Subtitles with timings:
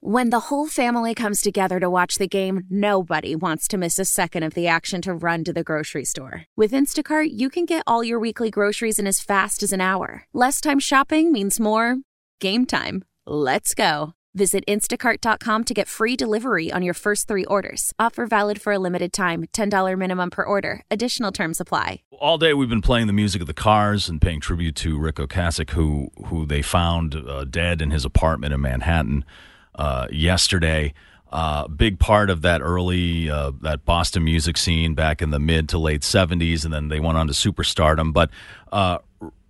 [0.00, 4.04] When the whole family comes together to watch the game, nobody wants to miss a
[4.04, 6.44] second of the action to run to the grocery store.
[6.56, 10.24] With Instacart, you can get all your weekly groceries in as fast as an hour.
[10.32, 11.96] Less time shopping means more
[12.40, 13.04] game time.
[13.26, 14.12] Let's go.
[14.36, 17.92] Visit instacart.com to get free delivery on your first three orders.
[17.98, 20.82] Offer valid for a limited time $10 minimum per order.
[20.92, 22.02] Additional terms apply.
[22.20, 25.16] All day we've been playing the music of the Cars and paying tribute to Ric
[25.16, 29.24] Ocasek, who, who they found uh, dead in his apartment in Manhattan
[29.78, 30.92] uh, yesterday.
[31.30, 35.68] Uh, big part of that early uh, that Boston music scene back in the mid
[35.70, 38.12] to late '70s, and then they went on to superstardom.
[38.12, 38.30] But
[38.72, 38.98] uh,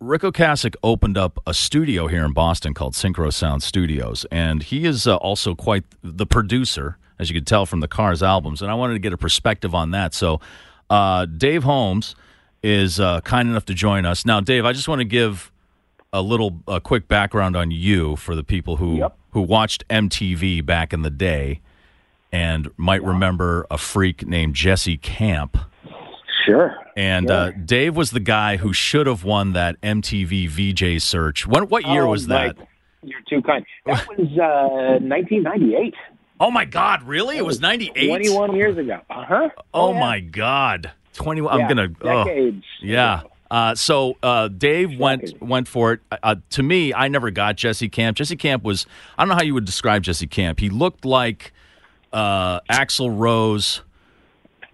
[0.00, 4.84] Ric Ocasek opened up a studio here in Boston called Syncro Sound Studios, and he
[4.84, 8.62] is uh, also quite the producer, as you could tell from the Cars albums.
[8.62, 10.14] And I wanted to get a perspective on that.
[10.14, 10.40] So,
[10.90, 12.14] uh, Dave Holmes
[12.62, 14.40] is uh, kind enough to join us now.
[14.40, 15.52] Dave, I just want to give
[16.12, 19.16] a little a quick background on you for the people who Yep.
[19.30, 21.60] who watched MTV back in the day
[22.32, 25.56] and might remember a freak named Jesse Camp.
[26.44, 26.76] Sure.
[26.96, 31.46] And uh, Dave was the guy who should have won that MTV VJ search.
[31.46, 32.56] What what year Oh, was that?
[33.02, 33.64] You're too kind.
[33.84, 35.94] That was uh, 1998.
[36.38, 37.02] Oh my God!
[37.04, 37.38] Really?
[37.38, 38.08] It was ninety eight.
[38.08, 39.00] 21 years ago.
[39.08, 39.48] Uh huh.
[39.72, 40.90] Oh my God!
[41.14, 41.40] Twenty.
[41.46, 41.88] I'm Yeah, gonna.
[42.02, 42.24] oh.
[42.24, 42.64] decades.
[42.82, 43.20] Yeah.
[43.20, 43.30] ago.
[43.50, 46.00] Uh, so uh, Dave went went for it.
[46.22, 48.16] Uh, to me, I never got Jesse Camp.
[48.16, 50.60] Jesse Camp was I don't know how you would describe Jesse Camp.
[50.60, 51.52] He looked like
[52.12, 53.82] uh, Axl Rose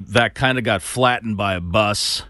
[0.00, 2.24] that kind of got flattened by a bus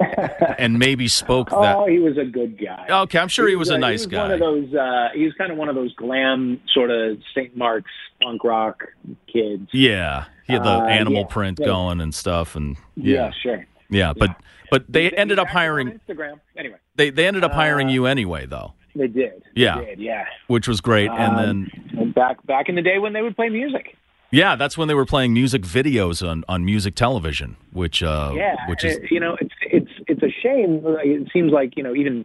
[0.58, 1.76] and maybe spoke that.
[1.76, 2.86] Oh, he was a good guy.
[3.02, 4.22] Okay, I'm sure he was a uh, nice was guy.
[4.22, 4.74] One of those.
[4.74, 7.56] Uh, he was kind of one of those glam sort of St.
[7.56, 7.90] Mark's
[8.22, 8.84] punk rock
[9.32, 9.68] kids.
[9.72, 11.66] Yeah, he had the Uh, animal yeah, print yeah.
[11.66, 13.66] going and stuff, and Yeah, yeah, sure.
[13.92, 14.12] Yeah.
[14.16, 14.30] But
[14.70, 16.00] but they He's- ended up hiring.
[16.08, 16.40] Instagram.
[16.56, 19.42] Anyway, They they ended up hiring Uh, you anyway, though, they did.
[19.54, 19.78] Yeah.
[19.80, 20.24] They did, yeah.
[20.48, 21.10] which was great.
[21.10, 23.96] And Um, then back back in the day when they would play music.
[24.34, 28.56] Yeah, that's when they were playing music videos on, on music television, which uh, Yeah,
[28.66, 30.80] which is you know, it's it's it's a shame.
[31.04, 32.24] It seems like you know, even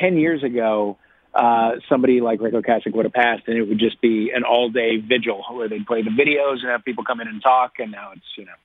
[0.00, 0.98] ten years ago,
[1.32, 4.68] uh, somebody like Ric Ocasek would have passed, and it would just be an all
[4.68, 7.74] day vigil where they'd play the videos and have people come in and talk.
[7.78, 8.58] And now it's you know,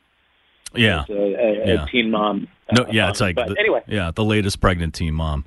[0.76, 1.84] yeah, a, a, Yeah.
[1.84, 2.48] a teen mom.
[2.72, 5.46] no, uh, yeah, it's like the, anyway, yeah, the latest pregnant teen mom.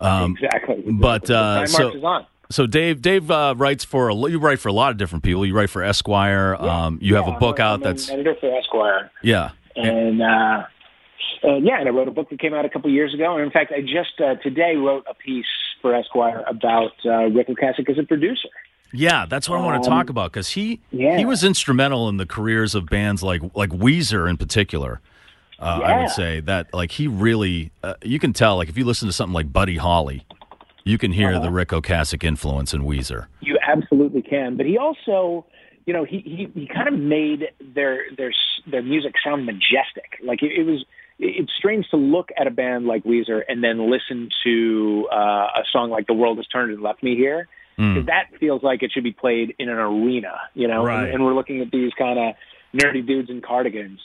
[0.00, 0.82] Um, exactly.
[0.92, 4.90] but, uh, so- so Dave, Dave uh, writes for a, you write for a lot
[4.90, 5.46] of different people.
[5.46, 6.54] You write for Esquire.
[6.56, 9.10] um, you have a book out I'm that's an editor for Esquire.
[9.22, 10.64] yeah, and uh,
[11.44, 13.36] uh, yeah, and I wrote a book that came out a couple years ago.
[13.36, 15.46] And in fact, I just uh, today wrote a piece
[15.80, 18.48] for Esquire about uh, Ric Ocasek as a producer.
[18.92, 19.26] Yeah.
[19.28, 21.16] That's what I want to Um, talk about because he yeah.
[21.18, 25.00] he was instrumental in the careers of bands like like Weezer in particular.
[25.58, 28.84] Uh, I would say that like he really uh, you can tell like if you
[28.84, 30.26] listen to something like Buddy Holly,
[30.84, 31.40] you can hear Uh-huh.
[31.40, 33.26] the Ric Ocasek influence in Weezer.
[33.40, 35.46] You absolutely can, but he also,
[35.86, 38.32] you know, he he, he kind of made their their
[38.66, 40.18] their music sound majestic.
[40.24, 40.84] Like it, it was.
[41.24, 45.62] It's strange to look at a band like Weezer and then listen to uh, a
[45.70, 47.46] song like "The World Has Turned and Left Me Here."
[47.78, 47.96] Mm.
[47.96, 50.84] 'Cause that feels like it should be played in an arena, you know.
[50.84, 51.04] Right.
[51.04, 52.34] And, and we're looking at these kind of
[52.74, 54.00] nerdy dudes in cardigans.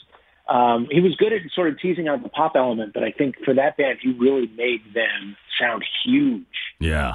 [0.48, 3.36] Um, he was good at sort of teasing out the pop element, but I think
[3.44, 6.44] for that band, he really made them sound huge.
[6.80, 7.14] Yeah.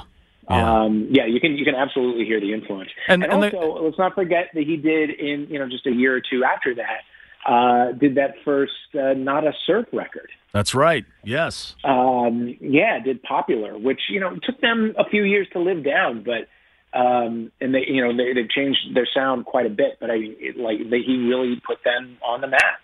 [0.49, 0.81] Yeah.
[0.81, 2.89] Um, yeah, you can you can absolutely hear the influence.
[3.07, 5.87] And- And, and the- also, let's not forget that he did in you know just
[5.87, 7.01] a year or two after that
[7.45, 10.29] uh, did that first uh, not a surf record.
[10.53, 11.05] That's right.
[11.23, 11.75] Yes.
[11.83, 16.23] Um, yeah, did popular, which you know took them a few years to live down,
[16.23, 16.47] but
[16.97, 19.97] um, and they you know they, changed their sound quite a bit.
[19.99, 22.79] But I it, like they, he really put them on the map.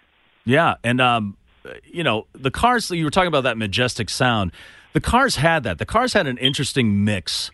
[0.49, 0.75] Yeah.
[0.83, 1.37] And, um,
[1.85, 4.51] you know, the cars, you were talking about that majestic sound.
[4.93, 5.77] The cars had that.
[5.77, 7.51] The cars had an interesting mix.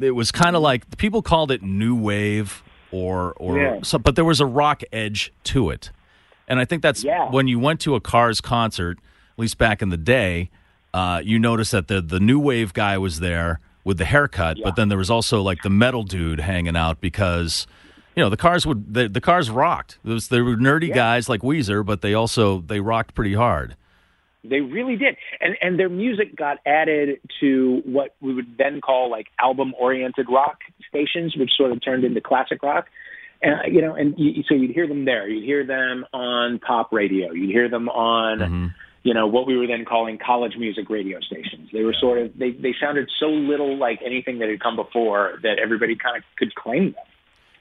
[0.00, 3.80] It was kind of like people called it new wave or, or, Yeah.
[3.82, 5.90] so, but there was a rock edge to it.
[6.48, 7.30] And I think that's Yeah.
[7.30, 10.50] when you went to a Cars concert, at least back in the day,
[10.92, 14.74] uh, you noticed that the, the new wave guy was there with the haircut, but
[14.74, 17.66] then there was also like the metal dude hanging out because,
[18.16, 19.98] you know, the cars would, the, the cars rocked.
[20.02, 23.76] There, was, there were nerdy guys like Weezer, but they also, they rocked pretty hard.
[24.44, 29.10] They really did, and and their music got added to what we would then call
[29.10, 32.86] like album-oriented rock stations, which sort of turned into classic rock.
[33.42, 35.28] And uh, you know, and you, so you'd hear them there.
[35.28, 37.32] You'd hear them on pop radio.
[37.32, 38.66] You'd hear them on, Mm-hmm.
[39.04, 41.68] you know, what we were then calling college music radio stations.
[41.72, 45.38] They were sort of they they sounded so little like anything that had come before
[45.44, 47.04] that everybody kind of could claim them.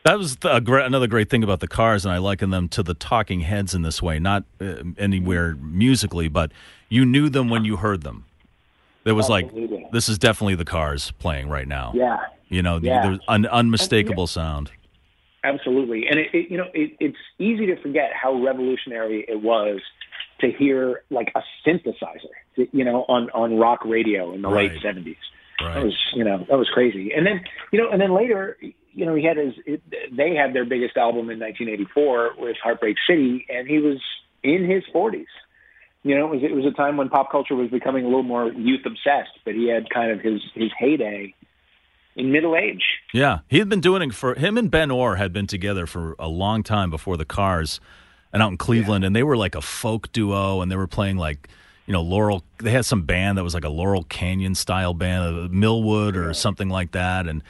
[0.04, 2.70] That was the, a great, another great thing about the cars, and I liken them
[2.70, 4.20] to the Talking Heads in this way.
[4.20, 6.52] Not uh, anywhere musically, but
[6.88, 8.24] you knew them when you heard them.
[9.04, 9.78] There was Absolutely.
[9.84, 11.92] like, this is definitely the cars playing right now.
[11.94, 12.18] Yeah.
[12.48, 13.02] You know, the- Yeah.
[13.04, 14.72] there's an unmistakable sound.
[15.44, 16.08] Absolutely.
[16.10, 19.82] And it, it you know, it, it's easy to forget how revolutionary it was
[20.42, 24.72] to hear like a synthesizer, you know, on on rock radio in the right.
[24.72, 25.16] late seventies.
[25.62, 25.74] Right.
[25.74, 27.12] That was, you know, that was crazy.
[27.16, 27.42] And then,
[27.72, 28.58] you know, and then later,
[28.98, 29.54] you know, he had his.
[29.66, 29.82] It,
[30.16, 34.00] they had their biggest album in 1984 with Heartbeat City, and he was
[34.44, 35.26] in his 40s.
[36.04, 38.24] You know, it was, it was a time when pop culture was becoming a little
[38.24, 41.34] more youth obsessed, but he had kind of his his heyday
[42.16, 42.84] in middle age.
[43.14, 46.16] Yeah, he had been doing it for him and Ben Orr had been together for
[46.20, 47.80] a long time before the Cars,
[48.34, 49.08] and out in Cleveland, yeah.
[49.08, 51.48] and they were like a folk duo, and they were playing like
[51.86, 52.44] you know Laurel.
[52.60, 56.28] They had some band that was like a Laurel Canyon style band, uh, Milkwood or
[56.28, 56.32] yeah.
[56.34, 57.42] something like that, and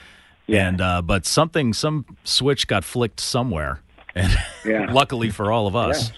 [0.45, 0.67] yeah.
[0.67, 3.81] and uh, but something some switch got flicked somewhere,
[4.15, 4.31] and
[4.63, 4.87] yeah.
[4.91, 6.11] luckily for all of us.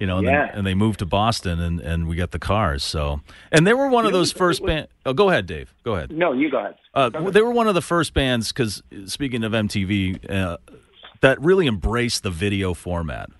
[0.00, 0.46] You know, and, yeah.
[0.46, 2.82] then, and they moved to Boston, and, and we got the cars.
[2.82, 3.20] So,
[3.52, 4.88] and they were one of those first bands.
[5.04, 5.74] Oh, go ahead, Dave.
[5.84, 6.10] Go ahead.
[6.10, 6.74] No, you go ahead.
[6.94, 10.56] Uh, they were one of the first bands because speaking of MTV, uh,
[11.20, 13.30] that really embraced the video format.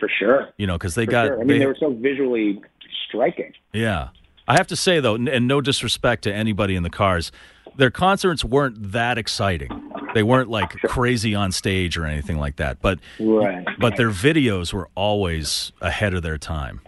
[0.00, 0.48] For sure.
[0.56, 1.26] You know, because they For got.
[1.26, 1.34] Sure.
[1.34, 2.62] I mean, they, they were so visually
[3.08, 3.52] striking.
[3.74, 4.08] Yeah.
[4.48, 7.32] I have to say though, and no disrespect to anybody in the cars,
[7.76, 9.70] their concerts weren't that exciting.
[10.16, 12.80] They weren't like crazy on stage or anything like that.
[12.80, 13.66] But right.
[13.78, 16.80] but their videos were always ahead of their time.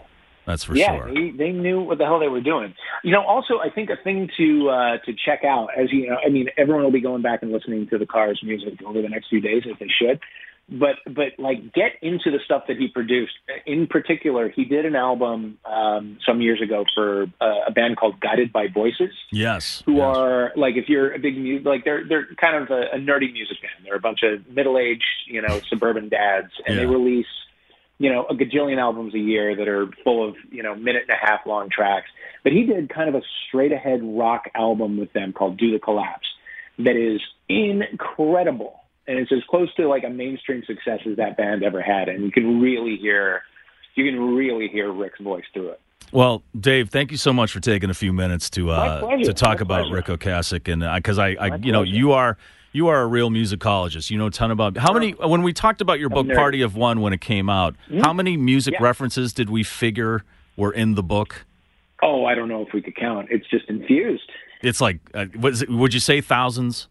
[0.47, 1.09] That's for yeah, sure.
[1.09, 2.73] Yeah, they, they knew what the hell they were doing.
[3.03, 6.17] You know, also I think a thing to uh, to check out as you know,
[6.25, 9.09] I mean, everyone will be going back and listening to the Cars music over the
[9.09, 10.19] next few days if they should
[10.71, 13.33] but but like get into the stuff that he produced.
[13.65, 18.19] In particular, he did an album um, some years ago for uh, a band called
[18.19, 19.11] Guided by Voices.
[19.31, 20.15] Yes, who yes.
[20.17, 23.31] are like if you're a big music like they're they're kind of a, a nerdy
[23.31, 23.85] music band.
[23.85, 26.81] They're a bunch of middle aged you know suburban dads, and yeah.
[26.81, 27.27] they release
[27.97, 31.17] you know a gajillion albums a year that are full of you know minute and
[31.17, 32.09] a half long tracks.
[32.43, 35.79] But he did kind of a straight ahead rock album with them called Do the
[35.79, 36.27] Collapse
[36.79, 41.63] that is incredible and it's as close to like a mainstream success as that band
[41.63, 42.09] ever had.
[42.09, 43.41] And you can really hear,
[43.95, 45.81] you can really hear Ric's voice through it.
[46.11, 49.57] Well, Dave, thank you so much for taking a few minutes to uh, to talk
[49.57, 49.95] My about pleasure.
[49.95, 52.37] Ric Ocasek, and because uh, I, I you know, you are
[52.71, 54.09] you are a real musicologist.
[54.09, 55.11] You know a ton about how many.
[55.11, 57.99] When we talked about your book, Party of One, when it came out, mm-hmm.
[57.99, 58.83] how many music yeah.
[58.83, 60.23] references did we figure
[60.55, 61.45] were in the book?
[62.01, 63.27] Oh, I don't know if we could count.
[63.29, 64.31] It's just infused.
[64.61, 66.87] It's like, uh, it, would you say thousands?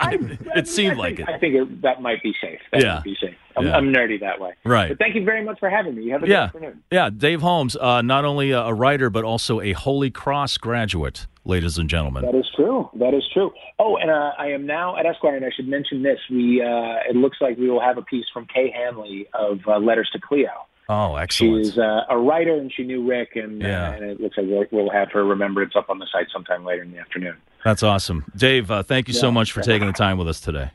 [0.00, 0.14] I,
[0.56, 1.28] it seemed I think, like it.
[1.28, 2.58] I think it, that might be safe.
[2.72, 2.94] That yeah.
[2.94, 3.34] might be safe.
[3.56, 3.76] I'm, yeah.
[3.76, 4.54] I'm, nerdy that way.
[4.64, 4.88] Right.
[4.88, 6.04] But thank you very much for having me.
[6.04, 6.34] You have a yeah.
[6.52, 6.82] good afternoon.
[6.90, 11.26] Yeah, Dave Holmes, uh, not only a, a writer, but also a Holy Cross graduate,
[11.44, 12.24] ladies and gentlemen.
[12.24, 12.88] That is true.
[12.94, 13.52] That is true.
[13.78, 16.18] Oh, and uh, I am now at Esquire, and I should mention this.
[16.30, 19.78] We uh, It looks like we will have a piece from Kay Hanley of uh,
[19.78, 20.66] Letters to Cleo.
[20.92, 21.66] Oh, excellent.
[21.66, 23.90] She's uh, a writer, and she knew Ric, and, yeah.
[23.90, 26.64] uh, and it looks like we'll, we'll, have her remembrance up on the site sometime
[26.64, 27.36] later in the afternoon.
[27.64, 28.24] That's awesome.
[28.34, 29.20] Dave, uh, thank you yeah.
[29.20, 30.72] so much for taking the time with us today.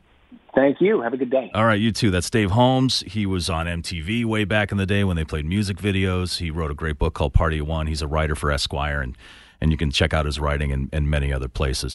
[0.54, 1.02] Thank you.
[1.02, 1.50] Have a good day.
[1.52, 2.10] All right, you too.
[2.10, 3.00] That's Dave Holmes.
[3.06, 6.38] He was on MTV way back in the day when they played music videos.
[6.38, 7.86] He wrote a great book called Party of One.
[7.86, 9.18] He's a writer for Esquire, and,
[9.60, 11.94] and you can check out his writing in, in many other places.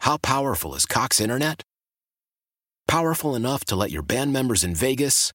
[0.00, 1.62] How powerful is Cox Internet?
[2.86, 5.32] Powerful enough to let your band members in Vegas,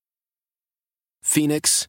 [1.20, 1.88] Phoenix,